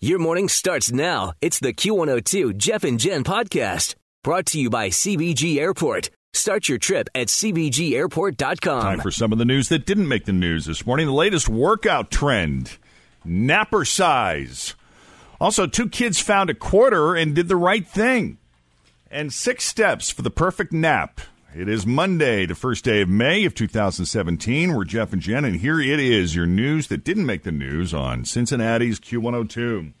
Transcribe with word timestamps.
Your 0.00 0.18
morning 0.18 0.50
starts 0.50 0.92
now. 0.92 1.32
It's 1.40 1.58
the 1.58 1.72
Q102 1.72 2.58
Jeff 2.58 2.84
and 2.84 3.00
Jen 3.00 3.24
podcast 3.24 3.94
brought 4.22 4.44
to 4.48 4.60
you 4.60 4.68
by 4.68 4.90
CVG 4.90 5.56
Airport. 5.56 6.10
Start 6.34 6.68
your 6.68 6.76
trip 6.76 7.08
at 7.14 7.28
CVGAirport.com. 7.28 8.82
Time 8.82 9.00
for 9.00 9.10
some 9.10 9.32
of 9.32 9.38
the 9.38 9.46
news 9.46 9.70
that 9.70 9.86
didn't 9.86 10.06
make 10.06 10.26
the 10.26 10.34
news 10.34 10.66
this 10.66 10.84
morning. 10.84 11.06
The 11.06 11.14
latest 11.14 11.48
workout 11.48 12.10
trend 12.10 12.76
napercise. 13.26 14.74
Also, 15.40 15.66
two 15.66 15.88
kids 15.88 16.20
found 16.20 16.50
a 16.50 16.54
quarter 16.54 17.14
and 17.14 17.34
did 17.34 17.48
the 17.48 17.56
right 17.56 17.86
thing. 17.86 18.36
And 19.10 19.32
six 19.32 19.64
steps 19.64 20.10
for 20.10 20.20
the 20.20 20.30
perfect 20.30 20.74
nap. 20.74 21.22
It 21.58 21.70
is 21.70 21.86
Monday, 21.86 22.44
the 22.44 22.54
first 22.54 22.84
day 22.84 23.00
of 23.00 23.08
May 23.08 23.46
of 23.46 23.54
2017. 23.54 24.74
We're 24.74 24.84
Jeff 24.84 25.14
and 25.14 25.22
Jen, 25.22 25.46
and 25.46 25.56
here 25.56 25.80
it 25.80 25.98
is 25.98 26.36
your 26.36 26.44
news 26.44 26.88
that 26.88 27.02
didn't 27.02 27.24
make 27.24 27.44
the 27.44 27.50
news 27.50 27.94
on 27.94 28.26
Cincinnati's 28.26 29.00
Q102. 29.00 29.94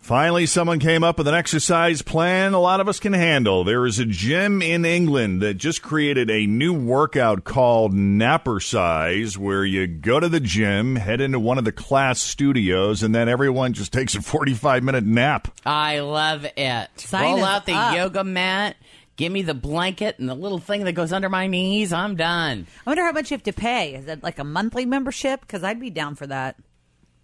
Finally, 0.00 0.46
someone 0.46 0.80
came 0.80 1.04
up 1.04 1.18
with 1.18 1.26
an 1.26 1.34
exercise 1.34 2.02
plan 2.02 2.52
a 2.52 2.60
lot 2.60 2.80
of 2.80 2.88
us 2.88 3.00
can 3.00 3.12
handle. 3.12 3.64
There 3.64 3.86
is 3.86 3.98
a 3.98 4.04
gym 4.04 4.60
in 4.62 4.84
England 4.84 5.42
that 5.42 5.54
just 5.54 5.82
created 5.82 6.28
a 6.28 6.46
new 6.46 6.72
workout 6.72 7.44
called 7.44 7.92
Napercise, 7.92 9.36
where 9.36 9.64
you 9.64 9.86
go 9.86 10.18
to 10.18 10.28
the 10.28 10.40
gym, 10.40 10.96
head 10.96 11.20
into 11.20 11.38
one 11.38 11.58
of 11.58 11.64
the 11.64 11.72
class 11.72 12.20
studios, 12.20 13.04
and 13.04 13.14
then 13.14 13.28
everyone 13.28 13.72
just 13.72 13.92
takes 13.92 14.16
a 14.16 14.22
45 14.22 14.82
minute 14.82 15.04
nap. 15.04 15.48
I 15.64 16.00
love 16.00 16.44
it. 16.56 16.88
Sign 16.96 17.36
Roll 17.36 17.44
out 17.44 17.66
the 17.66 17.74
up. 17.74 17.94
yoga 17.96 18.24
mat. 18.24 18.76
Give 19.16 19.32
me 19.32 19.42
the 19.42 19.54
blanket 19.54 20.18
and 20.18 20.28
the 20.28 20.34
little 20.34 20.58
thing 20.58 20.84
that 20.84 20.92
goes 20.92 21.12
under 21.12 21.28
my 21.28 21.46
knees. 21.46 21.92
I'm 21.92 22.16
done. 22.16 22.66
I 22.86 22.90
wonder 22.90 23.02
how 23.02 23.12
much 23.12 23.30
you 23.30 23.34
have 23.34 23.44
to 23.44 23.52
pay. 23.52 23.94
Is 23.94 24.06
it 24.06 24.22
like 24.22 24.38
a 24.38 24.44
monthly 24.44 24.84
membership? 24.84 25.40
Because 25.40 25.64
I'd 25.64 25.80
be 25.80 25.90
down 25.90 26.16
for 26.16 26.26
that. 26.26 26.56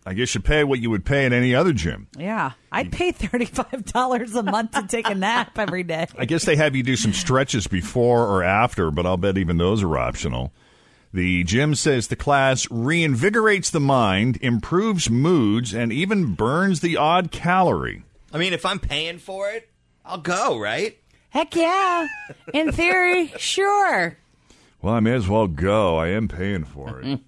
I 0.05 0.15
guess 0.15 0.35
you 0.35 0.41
pay 0.41 0.65
what 0.65 0.81
you 0.81 0.91
would 0.91 1.05
pay 1.05 1.27
in 1.27 1.33
any 1.33 1.55
other 1.55 1.73
gym. 1.73 2.09
Yeah, 2.19 2.53
I'd 2.73 2.91
pay 2.91 3.13
thirty-five 3.13 3.85
dollars 3.85 4.35
a 4.35 4.43
month 4.43 4.73
to 4.73 4.87
take 4.89 5.09
a 5.09 5.15
nap 5.15 5.57
every 5.57 5.85
day. 5.85 6.07
I 6.19 6.25
guess 6.25 6.45
they 6.45 6.57
have 6.57 6.75
you 6.75 6.83
do 6.83 6.97
some 6.97 7.13
stretches 7.13 7.69
before 7.69 8.27
or 8.27 8.43
after, 8.43 8.91
but 8.91 9.07
I'll 9.07 9.17
bet 9.17 9.39
even 9.39 9.59
those 9.59 9.83
are 9.83 9.97
optional. 9.97 10.53
The 11.13 11.45
gym 11.45 11.75
says 11.77 12.09
the 12.09 12.17
class 12.17 12.67
reinvigorates 12.67 13.71
the 13.71 13.81
mind, 13.81 14.39
improves 14.41 15.09
moods, 15.11 15.73
and 15.73 15.93
even 15.93 16.35
burns 16.35 16.81
the 16.81 16.97
odd 16.97 17.31
calorie. 17.31 18.03
I 18.33 18.39
mean, 18.39 18.55
if 18.55 18.67
I'm 18.67 18.81
paying 18.81 19.19
for 19.19 19.51
it, 19.51 19.69
I'll 20.05 20.19
go, 20.19 20.59
right? 20.59 20.99
Heck 21.33 21.57
yeah. 21.57 22.07
In 22.53 22.73
theory, 22.73 23.33
sure. 23.39 24.19
Well, 24.83 24.95
I 24.95 25.01
may 25.01 25.13
as 25.15 25.29
well 25.29 25.47
go. 25.47 25.97
I 25.97 26.09
am 26.09 26.29
paying 26.29 26.65
for 26.65 27.01
it. 27.01 27.21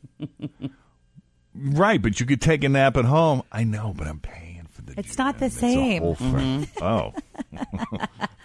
right, 1.55 2.03
but 2.03 2.21
you 2.21 2.27
could 2.27 2.41
take 2.43 2.65
a 2.65 2.69
nap 2.69 2.97
at 2.97 3.05
home. 3.07 3.43
I 3.51 3.65
know, 3.65 3.95
but 3.97 4.07
I'm 4.07 4.21
paying 4.21 4.67
for 4.71 4.83
the 4.83 4.95
It's 4.99 5.17
not 5.17 5.39
the 5.39 5.49
same. 5.51 6.15
thing. 6.17 6.69
Oh. 6.83 7.15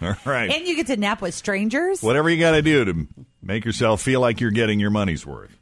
All 0.00 0.16
right. 0.24 0.50
And 0.50 0.66
you 0.66 0.76
get 0.76 0.86
to 0.86 0.96
nap 0.96 1.20
with 1.20 1.34
strangers. 1.34 2.02
Whatever 2.02 2.30
you 2.30 2.40
got 2.40 2.52
to 2.52 2.62
do 2.62 2.84
to 2.86 3.06
make 3.42 3.64
yourself 3.64 4.00
feel 4.00 4.20
like 4.20 4.40
you're 4.40 4.50
getting 4.50 4.80
your 4.80 4.90
money's 4.90 5.26
worth. 5.26 5.56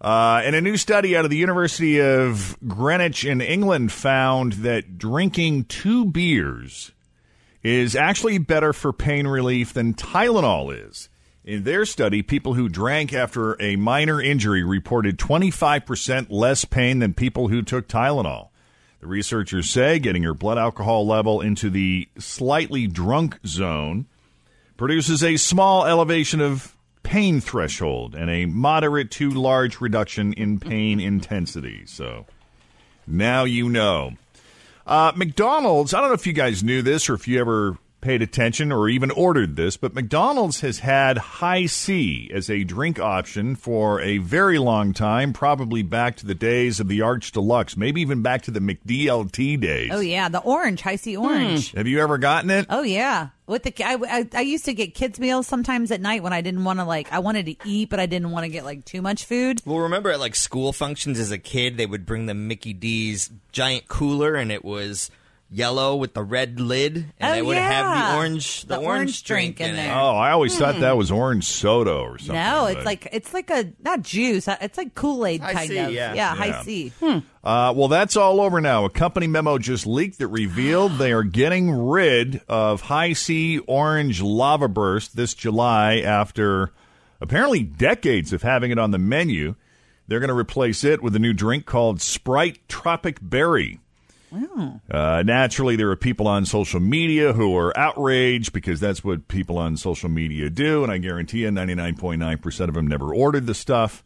Uh, 0.00 0.42
and 0.44 0.54
a 0.54 0.60
new 0.60 0.76
study 0.76 1.16
out 1.16 1.24
of 1.24 1.30
the 1.30 1.36
University 1.38 2.00
of 2.00 2.56
Greenwich 2.68 3.24
in 3.24 3.40
England 3.40 3.90
found 3.90 4.52
that 4.54 4.98
drinking 4.98 5.64
two 5.64 6.04
beers 6.04 6.92
is 7.64 7.96
actually 7.96 8.36
better 8.36 8.74
for 8.74 8.92
pain 8.92 9.26
relief 9.26 9.72
than 9.72 9.94
Tylenol 9.94 10.88
is. 10.88 11.08
In 11.44 11.64
their 11.64 11.84
study, 11.84 12.22
people 12.22 12.54
who 12.54 12.68
drank 12.68 13.12
after 13.12 13.60
a 13.60 13.76
minor 13.76 14.20
injury 14.20 14.62
reported 14.62 15.18
25% 15.18 16.26
less 16.30 16.64
pain 16.64 17.00
than 17.00 17.14
people 17.14 17.48
who 17.48 17.62
took 17.62 17.88
Tylenol. 17.88 18.48
The 19.00 19.06
researchers 19.06 19.68
say 19.68 19.98
getting 19.98 20.22
your 20.22 20.34
blood 20.34 20.56
alcohol 20.56 21.06
level 21.06 21.40
into 21.40 21.68
the 21.68 22.08
slightly 22.18 22.86
drunk 22.86 23.38
zone 23.46 24.06
produces 24.76 25.22
a 25.22 25.36
small 25.36 25.84
elevation 25.84 26.40
of 26.40 26.74
pain 27.02 27.40
threshold 27.40 28.14
and 28.14 28.30
a 28.30 28.46
moderate 28.46 29.10
to 29.10 29.30
large 29.30 29.80
reduction 29.80 30.32
in 30.32 30.58
pain 30.58 31.00
intensity. 31.00 31.84
So 31.86 32.26
now 33.06 33.44
you 33.44 33.68
know. 33.68 34.14
Uh, 34.86 35.12
McDonald's, 35.16 35.94
I 35.94 36.00
don't 36.00 36.10
know 36.10 36.14
if 36.14 36.26
you 36.26 36.32
guys 36.32 36.62
knew 36.62 36.82
this 36.82 37.08
or 37.08 37.14
if 37.14 37.26
you 37.26 37.40
ever 37.40 37.78
paid 38.04 38.20
attention 38.20 38.70
or 38.70 38.88
even 38.88 39.10
ordered 39.10 39.56
this, 39.56 39.78
but 39.78 39.94
McDonald's 39.94 40.60
has 40.60 40.80
had 40.80 41.16
Hi-C 41.16 42.30
as 42.32 42.50
a 42.50 42.62
drink 42.62 43.00
option 43.00 43.56
for 43.56 43.98
a 44.02 44.18
very 44.18 44.58
long 44.58 44.92
time, 44.92 45.32
probably 45.32 45.82
back 45.82 46.16
to 46.16 46.26
the 46.26 46.34
days 46.34 46.78
of 46.80 46.88
the 46.88 47.00
Arch 47.00 47.32
Deluxe, 47.32 47.78
maybe 47.78 48.02
even 48.02 48.20
back 48.20 48.42
to 48.42 48.50
the 48.50 48.60
McDLT 48.60 49.58
days. 49.58 49.90
Oh 49.90 50.00
yeah, 50.00 50.28
the 50.28 50.40
orange, 50.40 50.82
Hi-C 50.82 51.14
hmm. 51.14 51.22
orange. 51.22 51.72
Have 51.72 51.86
you 51.86 52.00
ever 52.00 52.18
gotten 52.18 52.50
it? 52.50 52.66
Oh 52.68 52.82
yeah, 52.82 53.28
with 53.46 53.62
the 53.62 53.74
I, 53.82 53.94
I 53.94 54.28
I 54.34 54.40
used 54.42 54.66
to 54.66 54.74
get 54.74 54.94
kids 54.94 55.18
meals 55.18 55.46
sometimes 55.46 55.90
at 55.90 56.02
night 56.02 56.22
when 56.22 56.34
I 56.34 56.42
didn't 56.42 56.64
want 56.64 56.80
to 56.80 56.84
like 56.84 57.10
I 57.10 57.20
wanted 57.20 57.46
to 57.46 57.56
eat 57.64 57.88
but 57.88 58.00
I 58.00 58.06
didn't 58.06 58.30
want 58.32 58.44
to 58.44 58.50
get 58.50 58.64
like 58.64 58.84
too 58.84 59.00
much 59.00 59.24
food. 59.24 59.62
Well, 59.64 59.78
remember 59.78 60.10
at 60.10 60.20
like 60.20 60.34
school 60.34 60.74
functions 60.74 61.18
as 61.18 61.30
a 61.30 61.38
kid, 61.38 61.78
they 61.78 61.86
would 61.86 62.04
bring 62.04 62.26
the 62.26 62.34
Mickey 62.34 62.74
D's 62.74 63.30
giant 63.50 63.88
cooler, 63.88 64.34
and 64.34 64.52
it 64.52 64.62
was 64.62 65.10
yellow 65.54 65.96
with 65.96 66.12
the 66.14 66.22
red 66.22 66.58
lid, 66.60 66.96
and 67.18 67.30
Oh, 67.30 67.32
they 67.32 67.42
would 67.42 67.56
have 67.56 68.12
the 68.12 68.16
orange, 68.18 68.62
the, 68.62 68.76
The 68.76 68.80
orange 68.80 69.22
drink 69.24 69.60
in 69.60 69.70
in 69.70 69.76
there. 69.76 69.94
Oh, 69.94 70.10
I 70.16 70.32
always 70.32 70.58
thought 70.58 70.80
that 70.80 70.96
was 70.96 71.10
orange 71.10 71.44
soda 71.44 71.92
or 71.94 72.18
something. 72.18 72.34
No, 72.34 72.66
it's 72.66 72.76
but- 72.76 72.84
like 72.84 73.08
it's 73.12 73.32
like 73.32 73.50
a 73.50 73.72
not 73.82 74.02
juice. 74.02 74.48
uh, 74.48 74.56
It's 74.60 74.76
like 74.76 74.94
Kool 74.94 75.24
Aid 75.26 75.40
High 75.40 75.52
kind 75.54 75.68
C, 75.68 75.78
of. 75.78 75.90
yeah. 75.92 76.14
Yeah. 76.14 76.34
Hi-C. 76.34 76.92
Uh, 77.02 77.72
well, 77.76 77.88
that's 77.88 78.16
all 78.16 78.40
over 78.40 78.60
now. 78.60 78.84
A 78.84 78.90
company 78.90 79.26
memo 79.26 79.58
just 79.58 79.86
leaked 79.86 80.18
that 80.18 80.28
revealed 80.28 80.98
they 80.98 81.12
are 81.12 81.22
getting 81.22 81.70
rid 81.70 82.40
of 82.48 82.80
Hi-C 82.82 83.58
Orange 83.60 84.20
Lava 84.22 84.68
Burst 84.68 85.14
this 85.16 85.34
July 85.34 85.98
after 86.00 86.72
apparently 87.20 87.62
decades 87.62 88.32
of 88.32 88.42
having 88.42 88.70
it 88.70 88.78
on 88.78 88.90
the 88.90 88.98
menu. 88.98 89.54
They're 90.06 90.20
going 90.20 90.28
to 90.28 90.34
replace 90.36 90.84
it 90.84 91.02
with 91.02 91.16
a 91.16 91.18
new 91.18 91.32
drink 91.32 91.64
called 91.64 92.00
Sprite 92.02 92.58
Tropic 92.68 93.18
Berry. 93.22 93.80
Uh, 94.90 95.22
naturally, 95.22 95.76
there 95.76 95.90
are 95.90 95.96
people 95.96 96.28
on 96.28 96.44
social 96.46 96.80
media 96.80 97.32
who 97.32 97.56
are 97.56 97.76
outraged 97.76 98.52
because 98.52 98.80
that's 98.80 99.04
what 99.04 99.28
people 99.28 99.58
on 99.58 99.76
social 99.76 100.08
media 100.08 100.50
do, 100.50 100.82
and 100.82 100.92
I 100.92 100.98
guarantee 100.98 101.42
you 101.42 101.48
99.9% 101.50 102.68
of 102.68 102.74
them 102.74 102.86
never 102.86 103.14
ordered 103.14 103.46
the 103.46 103.54
stuff. 103.54 104.04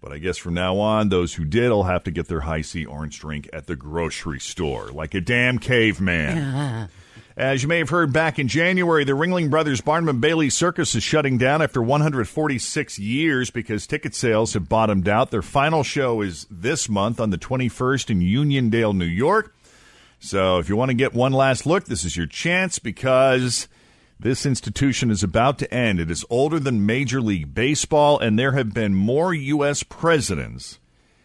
But 0.00 0.12
I 0.12 0.18
guess 0.18 0.38
from 0.38 0.54
now 0.54 0.78
on, 0.78 1.10
those 1.10 1.34
who 1.34 1.44
did 1.44 1.70
will 1.70 1.84
have 1.84 2.04
to 2.04 2.10
get 2.10 2.26
their 2.26 2.40
Hi-C 2.40 2.86
orange 2.86 3.20
drink 3.20 3.50
at 3.52 3.66
the 3.66 3.76
grocery 3.76 4.40
store, 4.40 4.90
like 4.90 5.14
a 5.14 5.20
damn 5.20 5.58
caveman. 5.58 6.88
As 7.36 7.62
you 7.62 7.68
may 7.68 7.78
have 7.78 7.88
heard 7.88 8.12
back 8.12 8.38
in 8.38 8.48
January, 8.48 9.04
the 9.04 9.12
Ringling 9.12 9.50
Brothers 9.50 9.80
Barnum 9.80 10.08
and 10.08 10.20
Bailey 10.20 10.50
Circus 10.50 10.94
is 10.94 11.02
shutting 11.02 11.38
down 11.38 11.62
after 11.62 11.80
146 11.82 12.98
years 12.98 13.50
because 13.50 13.86
ticket 13.86 14.14
sales 14.14 14.52
have 14.52 14.68
bottomed 14.68 15.08
out. 15.08 15.30
Their 15.30 15.40
final 15.40 15.82
show 15.82 16.20
is 16.20 16.46
this 16.50 16.88
month 16.88 17.20
on 17.20 17.30
the 17.30 17.38
21st 17.38 18.10
in 18.10 18.20
Uniondale, 18.20 18.94
New 18.94 19.06
York. 19.06 19.54
So 20.20 20.58
if 20.58 20.68
you 20.68 20.76
want 20.76 20.90
to 20.90 20.94
get 20.94 21.14
one 21.14 21.32
last 21.32 21.64
look, 21.64 21.86
this 21.86 22.04
is 22.04 22.16
your 22.16 22.26
chance 22.26 22.78
because 22.78 23.68
this 24.18 24.44
institution 24.44 25.10
is 25.10 25.22
about 25.22 25.58
to 25.58 25.74
end. 25.74 25.98
It 25.98 26.10
is 26.10 26.26
older 26.28 26.60
than 26.60 26.84
Major 26.84 27.22
League 27.22 27.54
Baseball, 27.54 28.18
and 28.18 28.38
there 28.38 28.52
have 28.52 28.74
been 28.74 28.94
more 28.94 29.32
U.S. 29.32 29.82
presidents 29.82 30.78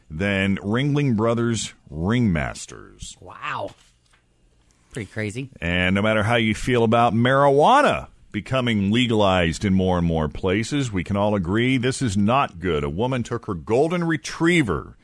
than 0.09 0.55
Ringling 0.57 1.17
Brothers 1.17 1.73
ringmasters. 1.91 3.21
Wow. 3.21 3.71
Pretty 4.93 5.11
crazy. 5.11 5.49
And 5.59 5.93
no 5.93 6.01
matter 6.01 6.23
how 6.23 6.37
you 6.37 6.55
feel 6.55 6.85
about 6.85 7.13
marijuana 7.13 8.07
becoming 8.31 8.91
legalized 8.91 9.65
in 9.65 9.73
more 9.73 9.97
and 9.97 10.07
more 10.07 10.29
places, 10.29 10.89
we 10.89 11.03
can 11.03 11.17
all 11.17 11.35
agree 11.35 11.77
this 11.77 12.01
is 12.01 12.15
not 12.15 12.61
good. 12.61 12.85
A 12.85 12.89
woman 12.89 13.23
took 13.23 13.45
her 13.47 13.53
golden 13.53 14.05
retriever 14.05 14.95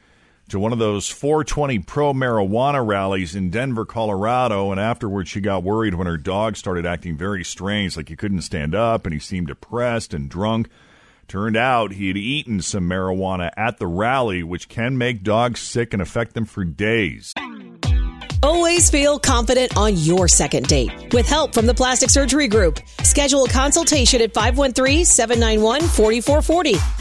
to 0.52 0.60
one 0.60 0.72
of 0.74 0.80
those 0.80 1.10
420 1.10 1.80
pro 1.80 2.14
marijuana 2.14 2.86
rallies 2.86 3.36
in 3.36 3.50
Denver, 3.50 3.86
Colorado, 3.86 4.72
and 4.72 4.80
afterwards 4.80 5.30
she 5.30 5.42
got 5.42 5.64
worried 5.64 5.96
when 5.96 6.08
her 6.08 6.18
dog 6.18 6.58
started 6.58 6.86
acting 6.86 7.18
very 7.18 7.44
strange, 7.44 7.96
like 7.96 8.10
he 8.10 8.16
couldn't 8.16 8.42
stand 8.42 8.76
up 8.76 9.06
and 9.06 9.14
he 9.14 9.20
seemed 9.20 9.48
depressed 9.48 10.14
and 10.14 10.30
drunk. 10.30 10.68
Turned 11.30 11.56
out 11.56 11.94
he 11.94 12.10
had 12.10 12.18
eaten 12.18 12.62
some 12.62 12.90
marijuana 12.90 13.52
at 13.56 13.80
the 13.80 13.88
rally, 13.88 14.44
which 14.44 14.68
can 14.68 14.98
make 14.98 15.24
dogs 15.24 15.62
sick 15.62 15.94
and 15.94 16.02
affect 16.02 16.34
them 16.34 16.44
for 16.46 16.66
days. 16.66 17.34
Always 18.44 18.90
feel 18.90 19.20
confident 19.20 19.78
on 19.78 19.96
your 19.96 20.28
second 20.28 20.68
date. 20.68 21.14
With 21.14 21.30
help 21.30 21.54
from 21.54 21.66
the 21.66 21.74
Plastic 21.74 22.10
Surgery 22.10 22.50
Group, 22.50 22.82
schedule 23.04 23.46
a 23.46 23.50
consultation 23.50 24.22
at 24.22 24.34
513-791-4440 24.34 27.01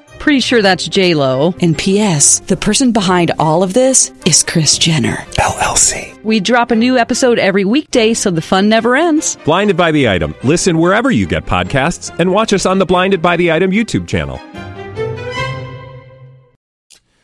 Pretty 0.21 0.39
sure 0.39 0.61
that's 0.61 0.87
J 0.87 1.15
Lo. 1.15 1.55
And 1.61 1.75
P.S. 1.75 2.41
The 2.41 2.55
person 2.55 2.91
behind 2.91 3.31
all 3.39 3.63
of 3.63 3.73
this 3.73 4.13
is 4.23 4.43
Kris 4.43 4.77
Jenner 4.77 5.15
LLC. 5.39 6.23
We 6.23 6.39
drop 6.39 6.69
a 6.69 6.75
new 6.75 6.95
episode 6.95 7.39
every 7.39 7.65
weekday, 7.65 8.13
so 8.13 8.29
the 8.29 8.39
fun 8.39 8.69
never 8.69 8.95
ends. 8.95 9.35
Blinded 9.45 9.77
by 9.77 9.91
the 9.91 10.07
item. 10.07 10.35
Listen 10.43 10.77
wherever 10.77 11.09
you 11.09 11.25
get 11.25 11.47
podcasts, 11.47 12.15
and 12.19 12.31
watch 12.31 12.53
us 12.53 12.67
on 12.67 12.77
the 12.77 12.85
Blinded 12.85 13.23
by 13.23 13.35
the 13.35 13.51
Item 13.51 13.71
YouTube 13.71 14.07
channel. 14.07 14.39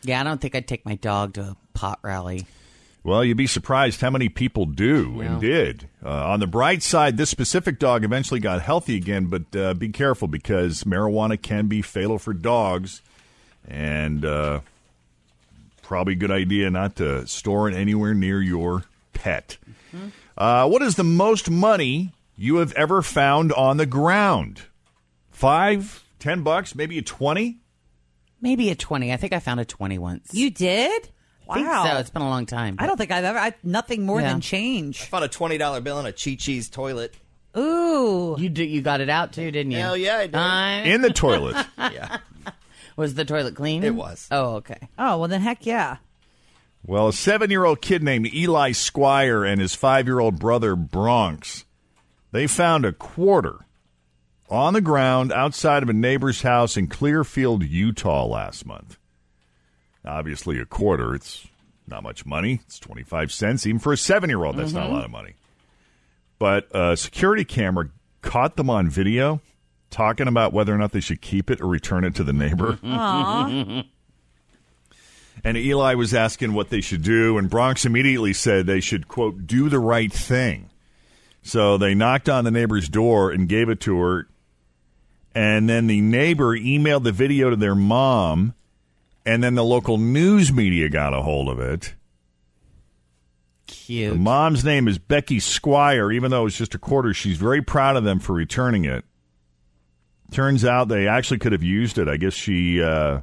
Yeah, 0.02 0.20
I 0.20 0.24
don't 0.24 0.40
think 0.40 0.56
I'd 0.56 0.66
take 0.66 0.84
my 0.84 0.96
dog 0.96 1.34
to 1.34 1.42
a 1.42 1.56
pot 1.74 2.00
rally. 2.02 2.46
Well, 3.04 3.24
you'd 3.24 3.36
be 3.36 3.46
surprised 3.46 4.00
how 4.00 4.10
many 4.10 4.28
people 4.28 4.66
do 4.66 5.20
and 5.20 5.40
did. 5.40 5.88
Uh, 6.04 6.30
on 6.30 6.40
the 6.40 6.46
bright 6.46 6.82
side, 6.82 7.16
this 7.16 7.30
specific 7.30 7.78
dog 7.78 8.04
eventually 8.04 8.40
got 8.40 8.60
healthy 8.60 8.96
again, 8.96 9.26
but 9.26 9.56
uh, 9.56 9.74
be 9.74 9.88
careful 9.88 10.28
because 10.28 10.84
marijuana 10.84 11.40
can 11.40 11.68
be 11.68 11.80
fatal 11.80 12.18
for 12.18 12.34
dogs, 12.34 13.00
and 13.66 14.24
uh, 14.24 14.60
probably 15.82 16.14
a 16.14 16.16
good 16.16 16.30
idea 16.30 16.70
not 16.70 16.96
to 16.96 17.26
store 17.26 17.68
it 17.68 17.74
anywhere 17.74 18.14
near 18.14 18.42
your 18.42 18.84
pet. 19.14 19.56
Uh, 20.36 20.68
what 20.68 20.82
is 20.82 20.96
the 20.96 21.04
most 21.04 21.48
money 21.50 22.12
you 22.36 22.56
have 22.56 22.72
ever 22.72 23.00
found 23.00 23.52
on 23.54 23.76
the 23.78 23.86
ground? 23.86 24.62
Five, 25.30 26.04
ten 26.18 26.42
bucks, 26.42 26.74
maybe 26.74 26.98
a 26.98 27.02
twenty? 27.02 27.58
Maybe 28.40 28.70
a 28.70 28.76
20. 28.76 29.12
I 29.12 29.16
think 29.16 29.32
I 29.32 29.40
found 29.40 29.58
a 29.58 29.64
20 29.64 29.98
once. 29.98 30.32
You 30.32 30.48
did? 30.50 31.08
I 31.48 31.54
think 31.54 31.66
Wow. 31.68 31.84
so. 31.86 31.96
It's 31.98 32.10
been 32.10 32.22
a 32.22 32.28
long 32.28 32.46
time. 32.46 32.76
I 32.78 32.86
don't 32.86 32.96
think 32.96 33.10
I've 33.10 33.24
ever. 33.24 33.38
I, 33.38 33.54
nothing 33.62 34.04
more 34.04 34.20
Yeah. 34.20 34.28
than 34.32 34.40
change. 34.40 35.02
I 35.02 35.04
found 35.06 35.24
a 35.24 35.28
twenty 35.28 35.58
dollar 35.58 35.80
bill 35.80 35.98
in 36.00 36.06
a 36.06 36.12
Chi 36.12 36.34
Chi's 36.38 36.68
toilet. 36.68 37.14
Ooh. 37.56 38.36
You 38.38 38.48
do, 38.50 38.62
you 38.62 38.82
got 38.82 39.00
it 39.00 39.08
out 39.08 39.32
too, 39.32 39.50
didn't 39.50 39.72
you? 39.72 39.78
Hell 39.78 39.96
yeah, 39.96 40.18
I 40.18 40.26
did. 40.26 40.34
Uh, 40.36 40.90
In 40.94 41.00
the 41.00 41.10
toilet. 41.12 41.56
yeah, 41.78 42.18
was 42.96 43.14
the 43.14 43.24
toilet 43.24 43.54
clean? 43.56 43.82
it 43.82 43.94
was. 43.94 44.28
Oh, 44.30 44.56
okay. 44.56 44.88
Oh 44.98 45.18
well, 45.18 45.28
then 45.28 45.40
heck 45.40 45.64
yeah. 45.66 45.96
Well, 46.84 47.08
a 47.08 47.12
seven 47.12 47.50
year 47.50 47.64
old 47.64 47.80
kid 47.80 48.02
named 48.02 48.32
Eli 48.32 48.72
Squire 48.72 49.44
and 49.44 49.60
his 49.60 49.74
five 49.74 50.06
year 50.06 50.20
old 50.20 50.38
brother 50.38 50.76
Bronx, 50.76 51.64
they 52.30 52.46
found 52.46 52.84
a 52.84 52.92
quarter 52.92 53.66
on 54.48 54.74
the 54.74 54.80
ground 54.80 55.32
outside 55.32 55.82
of 55.82 55.88
a 55.88 55.92
neighbor's 55.94 56.42
house 56.42 56.76
in 56.76 56.86
Clearfield, 56.86 57.64
Utah 57.64 58.24
last 58.26 58.64
month. 58.64 58.96
Obviously, 60.08 60.58
a 60.58 60.64
quarter, 60.64 61.14
it's 61.14 61.46
not 61.86 62.02
much 62.02 62.26
money. 62.26 62.60
It's 62.66 62.78
25 62.78 63.30
cents. 63.30 63.66
Even 63.66 63.78
for 63.78 63.92
a 63.92 63.96
seven 63.96 64.30
year 64.30 64.44
old, 64.44 64.56
that's 64.56 64.72
not 64.72 64.84
a 64.84 64.86
mm-hmm. 64.86 64.94
lot 64.94 65.04
of 65.04 65.10
money. 65.10 65.34
But 66.38 66.68
a 66.74 66.96
security 66.96 67.44
camera 67.44 67.90
caught 68.22 68.56
them 68.56 68.70
on 68.70 68.88
video 68.88 69.40
talking 69.90 70.28
about 70.28 70.52
whether 70.52 70.74
or 70.74 70.78
not 70.78 70.92
they 70.92 71.00
should 71.00 71.20
keep 71.20 71.50
it 71.50 71.60
or 71.60 71.66
return 71.66 72.04
it 72.04 72.14
to 72.16 72.24
the 72.24 72.32
neighbor. 72.32 72.78
And 75.44 75.56
Eli 75.56 75.94
was 75.94 76.14
asking 76.14 76.52
what 76.52 76.70
they 76.70 76.80
should 76.80 77.02
do, 77.02 77.38
and 77.38 77.48
Bronx 77.48 77.84
immediately 77.84 78.32
said 78.32 78.66
they 78.66 78.80
should, 78.80 79.08
quote, 79.08 79.46
do 79.46 79.68
the 79.68 79.78
right 79.78 80.12
thing. 80.12 80.70
So 81.42 81.78
they 81.78 81.94
knocked 81.94 82.28
on 82.28 82.44
the 82.44 82.50
neighbor's 82.50 82.88
door 82.88 83.30
and 83.30 83.48
gave 83.48 83.68
it 83.68 83.80
to 83.82 83.98
her. 84.00 84.28
And 85.34 85.68
then 85.68 85.86
the 85.86 86.00
neighbor 86.00 86.58
emailed 86.58 87.04
the 87.04 87.12
video 87.12 87.50
to 87.50 87.56
their 87.56 87.76
mom, 87.76 88.54
and 89.26 89.42
then 89.42 89.54
the 89.54 89.64
local 89.64 89.98
news 89.98 90.52
media 90.52 90.88
got 90.88 91.14
a 91.14 91.22
hold 91.22 91.48
of 91.48 91.60
it. 91.60 91.94
Cute. 93.66 94.14
The 94.14 94.18
mom's 94.18 94.64
name 94.64 94.88
is 94.88 94.98
Becky 94.98 95.40
Squire. 95.40 96.10
Even 96.10 96.30
though 96.30 96.46
it's 96.46 96.56
just 96.56 96.74
a 96.74 96.78
quarter, 96.78 97.12
she's 97.12 97.36
very 97.36 97.62
proud 97.62 97.96
of 97.96 98.04
them 98.04 98.18
for 98.18 98.32
returning 98.32 98.84
it. 98.84 99.04
Turns 100.30 100.64
out 100.64 100.88
they 100.88 101.06
actually 101.06 101.38
could 101.38 101.52
have 101.52 101.62
used 101.62 101.98
it. 101.98 102.08
I 102.08 102.16
guess 102.16 102.34
she 102.34 102.82
uh, 102.82 103.20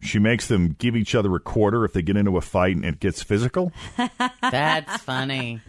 she 0.00 0.18
makes 0.18 0.48
them 0.48 0.76
give 0.78 0.96
each 0.96 1.14
other 1.14 1.34
a 1.34 1.40
quarter 1.40 1.84
if 1.84 1.92
they 1.92 2.02
get 2.02 2.16
into 2.16 2.36
a 2.36 2.40
fight 2.40 2.76
and 2.76 2.84
it 2.84 3.00
gets 3.00 3.22
physical. 3.22 3.72
That's 4.42 5.02
funny. 5.02 5.60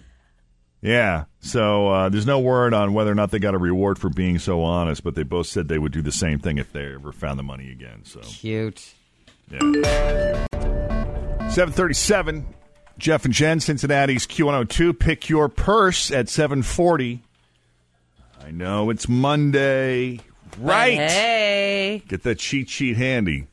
Yeah. 0.82 1.26
So 1.40 1.90
uh, 1.90 2.10
there's 2.10 2.26
no 2.26 2.40
word 2.40 2.74
on 2.74 2.94
whether 2.94 3.12
or 3.12 3.16
not 3.16 3.32
they 3.32 3.40
got 3.40 3.56
a 3.56 3.60
reward 3.60 3.98
for 3.98 4.10
being 4.10 4.38
so 4.40 4.62
honest, 4.64 5.04
but 5.04 5.16
they 5.16 5.24
both 5.24 5.48
said 5.48 5.68
they 5.68 5.80
would 5.80 5.92
do 5.92 6.02
the 6.02 6.12
same 6.12 6.40
thing 6.40 6.58
if 6.58 6.72
they 6.72 6.94
ever 6.94 7.12
found 7.12 7.40
the 7.40 7.44
money 7.44 7.72
again. 7.72 8.02
So 8.04 8.20
Cute. 8.22 8.94
Yeah. 9.50 10.46
Seven 11.50 11.74
thirty-seven. 11.74 12.46
Jeff 12.98 13.26
and 13.26 13.34
Jen, 13.34 13.60
Cincinnati's 13.60 14.26
Q102. 14.26 14.98
Pick 14.98 15.30
your 15.30 15.50
purse 15.50 16.12
at 16.12 16.30
seven 16.30 16.64
forty. 16.64 17.24
I 18.44 18.52
know 18.52 18.90
it's 18.90 19.08
Monday, 19.10 20.22
right? 20.60 20.98
Hey. 20.98 22.04
Get 22.08 22.24
that 22.24 22.40
cheat 22.40 22.70
sheet 22.70 22.98
handy. 22.98 23.48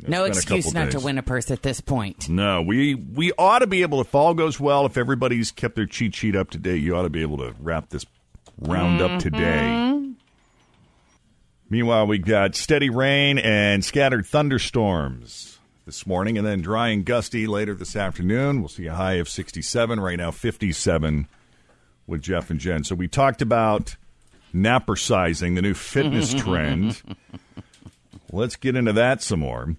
It's 0.00 0.08
No 0.08 0.24
excuse 0.24 0.74
not 0.74 0.90
to 0.90 1.00
win 1.00 1.16
a 1.16 1.22
purse 1.22 1.50
at 1.50 1.62
this 1.62 1.80
point. 1.80 2.28
No, 2.28 2.60
we 2.60 2.94
we 2.94 3.32
ought 3.38 3.60
to 3.60 3.66
be 3.66 3.82
able. 3.82 4.00
If 4.00 4.14
all 4.14 4.34
goes 4.34 4.60
well, 4.60 4.84
if 4.84 4.96
everybody's 4.98 5.50
kept 5.50 5.76
their 5.76 5.86
cheat 5.86 6.14
sheet 6.14 6.36
up 6.36 6.50
to 6.50 6.58
date, 6.58 6.82
you 6.82 6.94
ought 6.94 7.02
to 7.02 7.10
be 7.10 7.22
able 7.22 7.38
to 7.38 7.54
wrap 7.58 7.88
this 7.88 8.04
round 8.58 9.00
up 9.00 9.18
today. 9.18 9.38
Mm-hmm. 9.38 9.93
Meanwhile, 11.74 12.06
we 12.06 12.18
got 12.18 12.54
steady 12.54 12.88
rain 12.88 13.36
and 13.36 13.84
scattered 13.84 14.26
thunderstorms 14.26 15.58
this 15.86 16.06
morning, 16.06 16.38
and 16.38 16.46
then 16.46 16.62
dry 16.62 16.90
and 16.90 17.04
gusty 17.04 17.48
later 17.48 17.74
this 17.74 17.96
afternoon. 17.96 18.60
We'll 18.60 18.68
see 18.68 18.86
a 18.86 18.94
high 18.94 19.14
of 19.14 19.28
sixty-seven. 19.28 19.98
Right 19.98 20.16
now, 20.16 20.30
fifty-seven 20.30 21.26
with 22.06 22.22
Jeff 22.22 22.48
and 22.48 22.60
Jen. 22.60 22.84
So 22.84 22.94
we 22.94 23.08
talked 23.08 23.42
about 23.42 23.96
napercising, 24.52 25.56
the 25.56 25.62
new 25.62 25.74
fitness 25.74 26.32
trend. 26.40 27.02
Let's 28.30 28.54
get 28.54 28.76
into 28.76 28.92
that 28.92 29.20
some 29.20 29.40
more. 29.40 29.74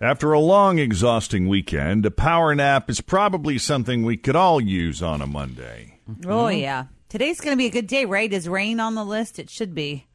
After 0.00 0.32
a 0.32 0.40
long, 0.40 0.78
exhausting 0.78 1.46
weekend, 1.46 2.06
a 2.06 2.10
power 2.10 2.54
nap 2.54 2.88
is 2.88 3.02
probably 3.02 3.58
something 3.58 4.02
we 4.02 4.16
could 4.16 4.34
all 4.34 4.62
use 4.62 5.02
on 5.02 5.20
a 5.20 5.26
Monday. 5.26 5.98
Oh 6.26 6.48
yeah. 6.48 6.86
Today's 7.10 7.38
going 7.38 7.52
to 7.52 7.58
be 7.58 7.66
a 7.66 7.70
good 7.70 7.86
day, 7.86 8.06
right? 8.06 8.32
Is 8.32 8.48
rain 8.48 8.80
on 8.80 8.94
the 8.94 9.04
list? 9.04 9.38
It 9.38 9.50
should 9.50 9.74
be. 9.74 10.06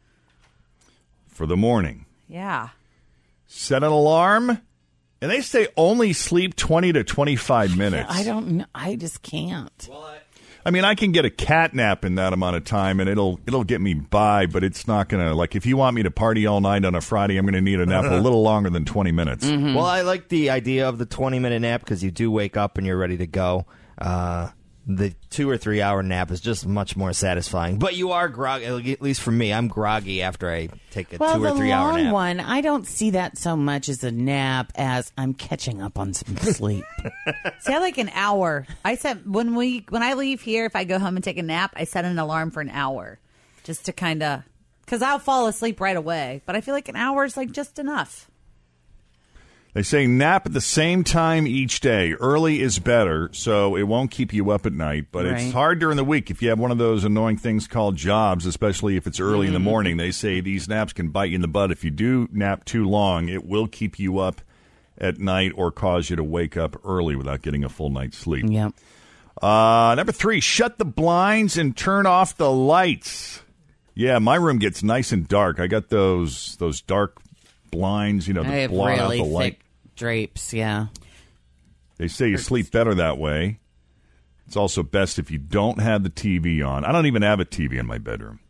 For 1.33 1.45
the 1.45 1.57
morning, 1.57 2.05
Yeah. 2.27 2.69
set 3.47 3.83
an 3.83 3.91
alarm, 3.91 4.49
and 5.21 5.31
they 5.31 5.41
say 5.41 5.67
only 5.77 6.13
sleep 6.13 6.55
20 6.55 6.93
to 6.93 7.03
25 7.03 7.77
minutes. 7.77 8.07
I 8.09 8.23
don't 8.23 8.47
know. 8.57 8.65
I 8.75 8.95
just 8.95 9.21
can't. 9.21 9.87
Well, 9.89 10.01
I 10.03 10.17
I 10.65 10.71
mean, 10.71 10.85
I 10.85 10.95
can 10.95 11.11
get 11.11 11.25
a 11.25 11.29
cat 11.29 11.73
nap 11.73 12.05
in 12.05 12.15
that 12.15 12.31
amount 12.31 12.55
of 12.55 12.63
time, 12.63 13.01
and 13.01 13.09
it'll 13.09 13.37
it'll 13.45 13.65
get 13.65 13.81
me 13.81 13.95
by. 13.95 14.45
But 14.45 14.63
it's 14.63 14.87
not 14.87 15.09
gonna 15.09 15.33
like 15.33 15.57
if 15.57 15.65
you 15.65 15.75
want 15.75 15.93
me 15.93 16.03
to 16.03 16.11
party 16.11 16.45
all 16.45 16.61
night 16.61 16.85
on 16.85 16.95
a 16.95 17.01
Friday, 17.01 17.35
I'm 17.35 17.43
gonna 17.45 17.59
need 17.59 17.81
a 17.81 17.85
nap 17.85 18.05
a 18.05 18.15
little 18.21 18.41
longer 18.43 18.69
than 18.69 18.85
20 18.85 19.11
minutes. 19.11 19.45
Well, 19.45 19.79
I 19.85 20.01
like 20.03 20.29
the 20.29 20.51
idea 20.51 20.87
of 20.87 20.99
the 20.99 21.05
20 21.05 21.39
minute 21.39 21.59
nap 21.63 21.81
because 21.81 22.01
you 22.01 22.11
do 22.11 22.31
wake 22.31 22.55
up 22.55 22.77
and 22.77 22.87
you're 22.87 22.97
ready 22.97 23.17
to 23.17 23.27
go. 23.27 23.65
Uh, 23.97 24.49
the 24.85 25.13
two 25.29 25.49
or 25.49 25.57
three 25.57 25.81
hour 25.81 26.03
nap 26.03 26.29
is 26.31 26.41
just 26.41 26.65
much 26.67 26.95
more 26.97 27.13
satisfying. 27.13 27.79
But 27.79 27.95
you 27.95 28.11
are 28.11 28.27
groggy, 28.27 28.91
at 28.91 29.01
least 29.01 29.21
for 29.21 29.31
me, 29.31 29.53
I'm 29.53 29.67
groggy 29.69 30.21
after 30.21 30.51
I 30.51 30.67
take 30.91 31.13
a 31.13 31.17
Well, 31.17 31.35
two 31.35 31.45
or 31.45 31.51
three 31.55 31.71
hour 31.71 31.97
nap. 31.97 32.11
one, 32.13 32.39
I 32.41 32.61
don't 32.61 32.85
see 32.85 33.11
that 33.11 33.37
so 33.37 33.55
much 33.55 33.87
as 33.87 34.03
a 34.03 34.11
nap 34.11 34.71
as 34.75 35.11
I'm 35.17 35.33
catching 35.33 35.81
up 35.81 35.97
on 35.97 36.13
some 36.13 36.35
sleep. 36.37 36.83
See, 37.61 37.73
I 37.73 37.79
like 37.79 37.97
an 37.97 38.09
hour. 38.13 38.67
I 38.83 38.95
set 38.95 39.25
when 39.25 39.55
we 39.55 39.85
when 39.89 40.03
I 40.03 40.13
leave 40.13 40.41
here, 40.41 40.65
if 40.65 40.75
I 40.75 40.83
go 40.83 40.99
home 40.99 41.15
and 41.15 41.23
take 41.23 41.37
a 41.37 41.43
nap, 41.43 41.71
I 41.75 41.85
set 41.85 42.03
an 42.03 42.19
alarm 42.19 42.51
for 42.51 42.59
an 42.61 42.69
hour, 42.69 43.19
just 43.63 43.85
to 43.85 43.93
kind 43.93 44.21
of 44.21 44.43
because 44.85 45.01
I'll 45.01 45.19
fall 45.19 45.47
asleep 45.47 45.79
right 45.79 45.95
away. 45.95 46.41
But 46.45 46.57
I 46.57 46.61
feel 46.61 46.73
like 46.73 46.89
an 46.89 46.97
hour 46.97 47.23
is 47.23 47.37
like 47.37 47.51
just 47.53 47.79
enough. 47.79 48.29
They 49.73 49.81
say 49.81 50.05
nap 50.05 50.45
at 50.45 50.53
the 50.53 50.61
same 50.61 51.03
time 51.03 51.47
each 51.47 51.79
day. 51.79 52.13
Early 52.13 52.61
is 52.61 52.77
better, 52.77 53.29
so 53.33 53.75
it 53.75 53.83
won't 53.83 54.11
keep 54.11 54.31
you 54.31 54.51
up 54.51 54.67
at 54.67 54.73
night. 54.73 55.07
But 55.11 55.25
Right. 55.25 55.41
it's 55.41 55.51
hard 55.51 55.79
during 55.79 55.97
the 55.97 56.03
week 56.03 56.29
if 56.29 56.43
you 56.43 56.49
have 56.49 56.59
one 56.59 56.69
of 56.69 56.77
those 56.77 57.03
annoying 57.03 57.37
things 57.37 57.67
called 57.67 57.95
jobs, 57.95 58.45
especially 58.45 58.97
if 58.97 59.07
it's 59.07 59.19
early 59.19 59.47
in 59.47 59.53
the 59.53 59.59
morning. 59.59 59.97
They 59.97 60.11
say 60.11 60.41
these 60.41 60.67
naps 60.69 60.93
can 60.93 61.09
bite 61.09 61.31
you 61.31 61.35
in 61.35 61.41
the 61.41 61.47
butt. 61.47 61.71
If 61.71 61.83
you 61.83 61.89
do 61.89 62.29
nap 62.31 62.65
too 62.65 62.87
long, 62.87 63.29
it 63.29 63.45
will 63.45 63.67
keep 63.67 63.97
you 63.97 64.19
up 64.19 64.41
at 64.99 65.17
night 65.19 65.51
or 65.55 65.71
cause 65.71 66.11
you 66.11 66.15
to 66.17 66.23
wake 66.23 66.55
up 66.55 66.79
early 66.85 67.15
without 67.15 67.41
getting 67.41 67.63
a 67.63 67.69
full 67.69 67.89
night's 67.89 68.17
sleep. 68.17 68.45
Yep. 68.47 68.73
Uh, 69.41 69.95
number 69.97 70.11
three, 70.11 70.39
shut 70.39 70.77
the 70.77 70.85
blinds 70.85 71.57
and 71.57 71.75
turn 71.75 72.05
off 72.05 72.37
the 72.37 72.51
lights. 72.51 73.41
Yeah, 73.95 74.19
my 74.19 74.35
room 74.35 74.59
gets 74.59 74.83
nice 74.83 75.11
and 75.11 75.27
dark. 75.27 75.59
I 75.59 75.65
got 75.65 75.89
those 75.89 76.55
those 76.57 76.79
dark 76.81 77.17
blinds, 77.71 78.27
you 78.27 78.35
know, 78.35 78.43
that 78.43 78.49
have 78.51 78.69
blot 78.69 78.99
out 78.99 79.11
the 79.11 79.23
light. 79.23 79.57
Drapes. 80.03 80.53
Yeah. 80.53 80.87
They 81.95 82.09
say 82.09 82.27
you 82.27 82.37
sleep 82.37 82.71
better 82.71 82.93
that 82.93 83.17
way. 83.17 83.59
It's 84.45 84.57
also 84.57 84.83
best 84.83 85.17
if 85.17 85.31
you 85.31 85.37
don't 85.37 85.79
have 85.79 86.03
the 86.03 86.09
TV 86.09 86.61
on. 86.61 86.83
I 86.83 86.91
don't 86.91 87.05
even 87.05 87.21
have 87.21 87.39
a 87.39 87.45
TV 87.45 87.79
in 87.79 87.87
my 87.87 87.99
bedroom. 87.99 88.41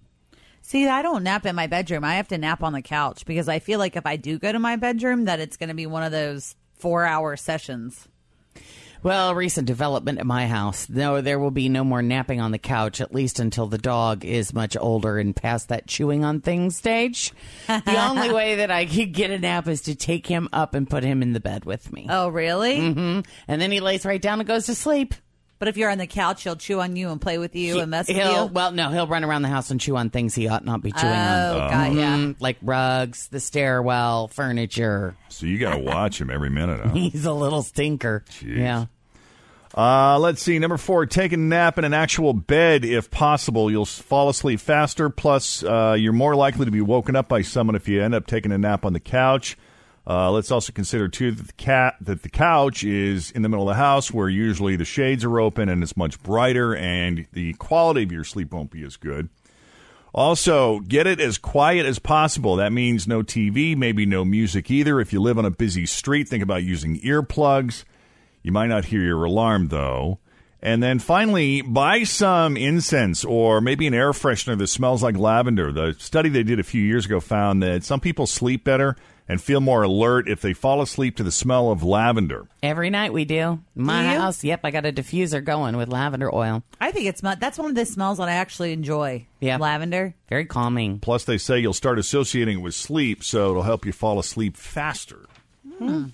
See, 0.63 0.87
I 0.87 1.03
don't 1.03 1.21
nap 1.21 1.45
in 1.45 1.55
my 1.55 1.67
bedroom. 1.67 2.03
I 2.03 2.15
have 2.15 2.27
to 2.29 2.39
nap 2.39 2.63
on 2.63 2.73
the 2.73 2.81
couch 2.81 3.27
because 3.27 3.47
I 3.47 3.59
feel 3.59 3.77
like 3.77 3.95
if 3.95 4.07
I 4.07 4.15
do 4.15 4.39
go 4.39 4.51
to 4.51 4.57
my 4.57 4.77
bedroom, 4.77 5.25
that 5.25 5.39
it's 5.39 5.55
going 5.55 5.69
to 5.69 5.75
be 5.75 5.85
one 5.85 6.01
of 6.01 6.11
those 6.11 6.55
four-hour 6.79 7.37
sessions. 7.37 8.07
Well, 9.03 9.35
recent 9.35 9.67
development 9.67 10.19
at 10.19 10.25
my 10.25 10.47
house. 10.47 10.87
No, 10.89 11.21
there 11.21 11.37
will 11.39 11.51
be 11.51 11.67
no 11.69 11.83
more 11.83 12.01
napping 12.01 12.39
on 12.39 12.51
the 12.51 12.57
couch, 12.57 13.01
at 13.01 13.13
least 13.13 13.39
until 13.39 13.67
the 13.67 13.77
dog 13.77 14.23
is 14.25 14.53
much 14.53 14.77
older 14.79 15.17
and 15.19 15.35
past 15.35 15.67
that 15.69 15.87
chewing 15.87 16.23
on 16.23 16.39
things 16.41 16.77
stage. 16.77 17.33
the 17.67 17.97
only 18.09 18.31
way 18.33 18.55
that 18.55 18.71
I 18.71 18.85
could 18.85 19.11
get 19.13 19.29
a 19.29 19.37
nap 19.39 19.67
is 19.67 19.81
to 19.83 19.95
take 19.95 20.25
him 20.25 20.47
up 20.53 20.73
and 20.73 20.89
put 20.89 21.03
him 21.03 21.21
in 21.21 21.33
the 21.33 21.39
bed 21.41 21.65
with 21.65 21.91
me. 21.91 22.07
Oh, 22.09 22.29
really? 22.29 22.79
hmm 22.93 23.19
And 23.47 23.61
then 23.61 23.71
he 23.71 23.79
lays 23.81 24.05
right 24.05 24.21
down 24.21 24.39
and 24.39 24.47
goes 24.47 24.67
to 24.67 24.75
sleep. 24.75 25.13
But 25.59 25.69
if 25.69 25.77
you're 25.77 25.89
on 25.89 25.97
the 25.97 26.07
couch, 26.07 26.43
he'll 26.43 26.57
chew 26.57 26.81
on 26.81 26.97
you 26.97 27.09
and 27.09 27.21
play 27.21 27.37
with 27.37 27.55
you 27.55 27.79
and 27.79 27.89
mess 27.89 28.09
with 28.09 28.17
you. 28.17 28.45
Well, 28.51 28.71
no, 28.71 28.89
he'll 28.89 29.07
run 29.07 29.23
around 29.23 29.43
the 29.43 29.47
house 29.47 29.71
and 29.71 29.79
chew 29.79 29.95
on 29.95 30.09
things 30.09 30.35
he 30.35 30.49
ought 30.49 30.65
not 30.65 30.81
be 30.81 30.91
chewing 30.91 31.13
Oh, 31.13 31.59
on. 31.61 31.69
got 31.71 31.93
ya. 31.93 32.01
Mhm, 32.17 32.35
Like 32.41 32.57
rugs, 32.61 33.29
the 33.29 33.39
stairwell, 33.39 34.27
furniture. 34.27 35.15
So 35.29 35.45
you 35.45 35.57
got 35.59 35.75
to 35.75 35.79
watch 35.79 36.19
him 36.19 36.29
every 36.29 36.49
minute. 36.49 36.81
Huh? 36.81 36.89
He's 36.93 37.25
a 37.25 37.31
little 37.31 37.63
stinker. 37.63 38.25
Yeah. 38.45 38.87
Uh, 39.75 40.19
let's 40.19 40.41
see. 40.41 40.59
Number 40.59 40.77
four, 40.77 41.05
take 41.05 41.33
a 41.33 41.37
nap 41.37 41.79
in 41.79 41.85
an 41.85 41.93
actual 41.93 42.33
bed 42.33 42.85
if 42.85 43.09
possible. 43.09 43.71
You'll 43.71 43.85
fall 43.85 44.29
asleep 44.29 44.59
faster. 44.59 45.09
Plus, 45.09 45.63
uh, 45.63 45.95
you're 45.97 46.13
more 46.13 46.35
likely 46.35 46.65
to 46.65 46.71
be 46.71 46.81
woken 46.81 47.15
up 47.15 47.27
by 47.27 47.41
someone 47.41 47.75
if 47.75 47.87
you 47.87 48.01
end 48.01 48.13
up 48.13 48.27
taking 48.27 48.51
a 48.51 48.57
nap 48.57 48.85
on 48.85 48.93
the 48.93 48.99
couch. 48.99 49.57
Uh, 50.05 50.29
let's 50.31 50.51
also 50.51 50.73
consider 50.73 51.07
too 51.07 51.31
that 51.31 51.47
the 51.47 51.53
cat 51.53 51.95
that 52.01 52.23
the 52.23 52.29
couch 52.29 52.83
is 52.83 53.31
in 53.31 53.41
the 53.41 53.47
middle 53.47 53.69
of 53.69 53.73
the 53.73 53.81
house 53.81 54.11
where 54.11 54.27
usually 54.27 54.75
the 54.75 54.83
shades 54.83 55.23
are 55.23 55.39
open 55.39 55.69
and 55.69 55.81
it's 55.81 55.95
much 55.95 56.21
brighter 56.21 56.75
and 56.75 57.25
the 57.31 57.53
quality 57.53 58.03
of 58.03 58.11
your 58.11 58.25
sleep 58.25 58.51
won't 58.51 58.69
be 58.69 58.83
as 58.83 58.97
good. 58.97 59.29
Also, 60.13 60.81
get 60.81 61.07
it 61.07 61.19
as 61.19 61.37
quiet 61.39 61.85
as 61.85 61.97
possible. 61.97 62.57
That 62.57 62.71
means 62.71 63.07
no 63.07 63.23
TV, 63.23 63.75
maybe 63.75 64.05
no 64.05 64.23
music 64.23 64.69
either. 64.69 64.99
If 64.99 65.11
you 65.13 65.21
live 65.21 65.39
on 65.39 65.45
a 65.45 65.49
busy 65.49 65.87
street, 65.87 66.29
think 66.29 66.43
about 66.43 66.63
using 66.63 66.99
earplugs. 66.99 67.83
You 68.43 68.51
might 68.51 68.67
not 68.67 68.85
hear 68.85 69.01
your 69.01 69.23
alarm, 69.23 69.69
though. 69.69 70.19
And 70.61 70.81
then 70.81 70.99
finally, 70.99 71.61
buy 71.61 72.03
some 72.03 72.55
incense 72.55 73.25
or 73.25 73.59
maybe 73.59 73.85
an 73.87 73.93
air 73.93 74.11
freshener 74.11 74.57
that 74.57 74.67
smells 74.67 75.03
like 75.03 75.17
lavender. 75.17 75.73
The 75.73 75.95
study 75.99 76.29
they 76.29 76.43
did 76.43 76.59
a 76.59 76.63
few 76.63 76.81
years 76.81 77.05
ago 77.05 77.19
found 77.19 77.61
that 77.63 77.83
some 77.83 77.99
people 77.99 78.27
sleep 78.27 78.63
better 78.63 78.95
and 79.27 79.41
feel 79.41 79.59
more 79.59 79.83
alert 79.83 80.29
if 80.29 80.39
they 80.41 80.53
fall 80.53 80.81
asleep 80.81 81.17
to 81.17 81.23
the 81.23 81.31
smell 81.31 81.69
of 81.69 81.83
lavender. 81.83 82.47
Every 82.61 82.89
night 82.89 83.11
we 83.11 83.25
do. 83.25 83.59
My 83.75 84.03
Do 84.03 84.19
house, 84.19 84.43
yep, 84.43 84.61
I 84.63 84.71
got 84.71 84.85
a 84.85 84.91
diffuser 84.93 85.43
going 85.43 85.75
with 85.75 85.89
lavender 85.89 86.33
oil. 86.33 86.63
I 86.79 86.91
think 86.91 87.07
it's 87.07 87.23
mu- 87.23 87.35
that's 87.37 87.57
one 87.57 87.69
of 87.69 87.75
the 87.75 87.85
smells 87.85 88.17
that 88.19 88.29
I 88.29 88.33
actually 88.33 88.71
enjoy. 88.73 89.25
Yeah. 89.41 89.57
lavender. 89.57 90.15
Very 90.29 90.45
calming. 90.45 90.99
Plus, 90.99 91.25
they 91.25 91.37
say 91.37 91.59
you'll 91.59 91.73
start 91.73 91.99
associating 91.99 92.59
it 92.59 92.61
with 92.61 92.73
sleep, 92.75 93.21
so 93.23 93.49
it'll 93.51 93.63
help 93.63 93.85
you 93.85 93.91
fall 93.91 94.17
asleep 94.19 94.55
faster. 94.55 95.25
Hmm. 95.77 96.05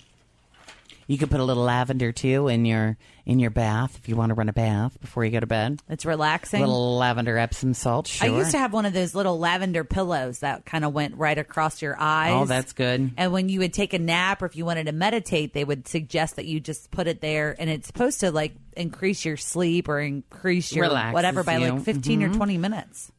You 1.10 1.18
could 1.18 1.28
put 1.28 1.40
a 1.40 1.44
little 1.44 1.64
lavender 1.64 2.12
too 2.12 2.46
in 2.46 2.64
your 2.64 2.96
in 3.26 3.40
your 3.40 3.50
bath 3.50 3.96
if 4.00 4.08
you 4.08 4.14
want 4.14 4.30
to 4.30 4.34
run 4.34 4.48
a 4.48 4.52
bath 4.52 4.96
before 5.00 5.24
you 5.24 5.32
go 5.32 5.40
to 5.40 5.46
bed. 5.46 5.80
It's 5.88 6.06
relaxing. 6.06 6.60
little 6.60 6.98
lavender 6.98 7.36
Epsom 7.36 7.74
salt. 7.74 8.06
Sure. 8.06 8.28
I 8.28 8.36
used 8.38 8.52
to 8.52 8.58
have 8.58 8.72
one 8.72 8.86
of 8.86 8.92
those 8.92 9.12
little 9.12 9.36
lavender 9.36 9.82
pillows 9.82 10.38
that 10.38 10.64
kind 10.64 10.84
of 10.84 10.92
went 10.92 11.16
right 11.16 11.36
across 11.36 11.82
your 11.82 11.96
eyes. 11.98 12.32
Oh, 12.34 12.44
that's 12.44 12.72
good. 12.74 13.10
And 13.16 13.32
when 13.32 13.48
you 13.48 13.58
would 13.58 13.72
take 13.72 13.92
a 13.92 13.98
nap 13.98 14.40
or 14.40 14.46
if 14.46 14.54
you 14.54 14.64
wanted 14.64 14.86
to 14.86 14.92
meditate, 14.92 15.52
they 15.52 15.64
would 15.64 15.88
suggest 15.88 16.36
that 16.36 16.44
you 16.44 16.60
just 16.60 16.92
put 16.92 17.08
it 17.08 17.20
there, 17.20 17.56
and 17.58 17.68
it's 17.68 17.88
supposed 17.88 18.20
to 18.20 18.30
like 18.30 18.52
increase 18.76 19.24
your 19.24 19.36
sleep 19.36 19.88
or 19.88 19.98
increase 19.98 20.72
your 20.72 20.84
Relaxes 20.86 21.14
whatever 21.14 21.42
by 21.42 21.56
you. 21.58 21.72
like 21.72 21.82
15 21.82 22.22
or 22.22 22.28
Mhm. 22.28 22.36
20 22.36 22.56
minutes. 22.56 23.10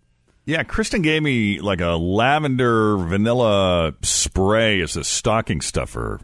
Yeah, 0.46 0.64
Kristen 0.64 1.02
gave 1.02 1.22
me 1.22 1.60
like 1.60 1.82
a 1.82 1.98
lavender 1.98 2.96
vanilla 2.98 3.94
spray 4.02 4.80
as 4.82 4.96
a 4.96 5.04
stocking 5.04 5.60
stuffer 5.60 6.22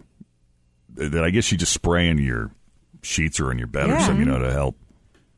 that 0.97 1.23
I 1.23 1.29
guess 1.29 1.51
you 1.51 1.57
just 1.57 1.73
spray 1.73 2.07
in 2.09 2.17
your 2.17 2.51
sheets 3.01 3.39
or 3.39 3.51
in 3.51 3.57
your 3.57 3.67
bed 3.67 3.89
or 3.89 3.99
something, 3.99 4.19
you 4.19 4.25
know, 4.25 4.39
to 4.39 4.51
help. 4.51 4.75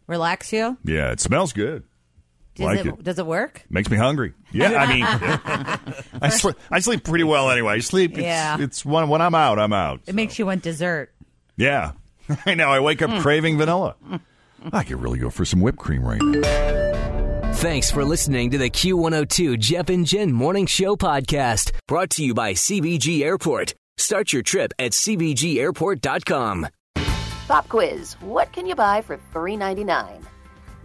Relax 0.07 0.51
you. 0.51 0.77
Yeah, 0.83 1.11
it 1.11 1.19
smells 1.19 1.53
good. 1.53 1.83
Does 2.55 2.65
like 2.65 2.79
it, 2.79 2.87
it. 2.87 3.03
does 3.03 3.19
it 3.19 3.25
work? 3.25 3.63
Makes 3.69 3.89
me 3.89 3.97
hungry. 3.97 4.33
Yeah, 4.51 4.73
I 4.73 4.93
mean, 4.93 5.03
I 6.21 6.29
sleep. 6.29 6.55
I 6.71 6.79
sleep 6.79 7.03
pretty 7.03 7.23
well 7.23 7.49
anyway. 7.51 7.73
I 7.73 7.79
sleep. 7.79 8.11
It's, 8.13 8.21
Yeah. 8.21 8.57
it's 8.59 8.83
when 8.83 9.07
when 9.07 9.21
I'm 9.21 9.35
out, 9.35 9.59
I'm 9.59 9.71
out. 9.71 10.01
It 10.07 10.15
makes 10.15 10.37
you 10.39 10.45
want 10.47 10.63
dessert. 10.63 11.13
Yeah, 11.57 11.91
I 12.45 12.55
know. 12.55 12.69
I 12.69 12.79
wake 12.79 13.01
up 13.01 13.11
Hmm. 13.11 13.19
craving 13.19 13.57
vanilla. 13.57 13.95
I 14.73 14.83
could 14.83 15.01
really 15.01 15.19
go 15.19 15.29
for 15.29 15.45
some 15.45 15.61
whipped 15.61 15.77
cream 15.79 16.03
right 16.03 16.21
now. 16.21 17.51
Thanks 17.53 17.91
for 17.91 18.03
listening 18.03 18.51
to 18.51 18.57
the 18.57 18.69
Q102 18.69 19.57
Jeff 19.59 19.89
and 19.89 20.05
Jen 20.05 20.31
Morning 20.33 20.65
Show 20.65 20.95
podcast, 20.95 21.71
brought 21.87 22.09
to 22.11 22.23
you 22.25 22.33
by 22.33 22.53
CVG 22.53 23.21
Airport. 23.21 23.73
Start 23.99 24.31
your 24.31 24.41
trip 24.43 24.71
at 24.79 24.93
CVGAirport.com. 24.93 26.67
Pop 27.47 27.67
quiz. 27.67 28.13
What 28.21 28.53
can 28.53 28.65
you 28.65 28.73
buy 28.73 29.01
for 29.01 29.19
$3.99? 29.33 30.23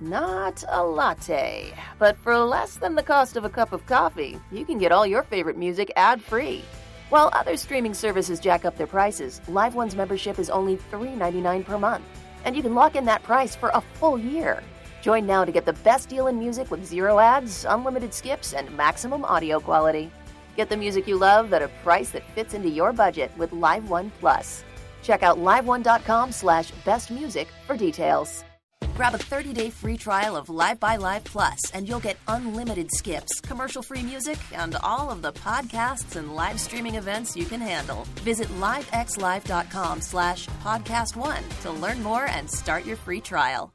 Not 0.00 0.64
a 0.68 0.82
latte, 0.82 1.72
but 2.00 2.16
for 2.16 2.36
less 2.36 2.76
than 2.76 2.96
the 2.96 3.04
cost 3.04 3.36
of 3.36 3.44
a 3.44 3.48
cup 3.48 3.72
of 3.72 3.86
coffee, 3.86 4.40
you 4.50 4.64
can 4.64 4.78
get 4.78 4.90
all 4.90 5.06
your 5.06 5.22
favorite 5.22 5.56
music 5.56 5.92
ad 5.94 6.20
free. 6.20 6.64
While 7.08 7.30
other 7.32 7.56
streaming 7.56 7.94
services 7.94 8.40
jack 8.40 8.64
up 8.64 8.76
their 8.76 8.88
prices, 8.88 9.40
Live 9.46 9.76
One's 9.76 9.94
membership 9.94 10.40
is 10.40 10.50
only 10.50 10.76
$3.99 10.76 11.64
per 11.64 11.78
month, 11.78 12.04
and 12.44 12.56
you 12.56 12.62
can 12.62 12.74
lock 12.74 12.96
in 12.96 13.04
that 13.04 13.22
price 13.22 13.54
for 13.54 13.70
a 13.74 13.80
full 13.80 14.18
year. 14.18 14.60
Join 15.02 15.24
now 15.24 15.44
to 15.44 15.52
get 15.52 15.66
the 15.66 15.78
best 15.84 16.08
deal 16.08 16.26
in 16.26 16.36
music 16.36 16.68
with 16.68 16.84
zero 16.84 17.20
ads, 17.20 17.64
unlimited 17.64 18.12
skips, 18.12 18.54
and 18.54 18.76
maximum 18.76 19.24
audio 19.24 19.60
quality. 19.60 20.10
Get 20.56 20.68
the 20.68 20.76
music 20.76 21.06
you 21.06 21.16
love 21.16 21.52
at 21.52 21.62
a 21.62 21.68
price 21.82 22.10
that 22.10 22.28
fits 22.34 22.54
into 22.54 22.68
your 22.68 22.92
budget 22.92 23.30
with 23.36 23.52
Live 23.52 23.90
One 23.90 24.10
Plus. 24.20 24.64
Check 25.02 25.22
out 25.22 25.38
liveone.com 25.38 26.32
slash 26.32 26.72
bestmusic 26.84 27.46
for 27.66 27.76
details. 27.76 28.44
Grab 28.94 29.14
a 29.14 29.18
30-day 29.18 29.70
free 29.70 29.96
trial 29.96 30.36
of 30.36 30.48
Live 30.48 30.78
by 30.78 30.96
Live 30.96 31.24
Plus, 31.24 31.58
and 31.72 31.88
you'll 31.88 32.00
get 32.00 32.16
unlimited 32.28 32.88
skips, 32.92 33.40
commercial-free 33.40 34.02
music, 34.02 34.38
and 34.52 34.76
all 34.82 35.10
of 35.10 35.20
the 35.20 35.32
podcasts 35.32 36.14
and 36.16 36.36
live 36.36 36.60
streaming 36.60 36.94
events 36.94 37.36
you 37.36 37.44
can 37.44 37.60
handle. 37.60 38.04
Visit 38.22 38.48
livexlive.com 38.60 40.00
slash 40.00 40.46
podcast 40.62 41.16
one 41.16 41.42
to 41.62 41.72
learn 41.72 42.02
more 42.02 42.26
and 42.26 42.48
start 42.48 42.84
your 42.86 42.96
free 42.96 43.20
trial. 43.20 43.74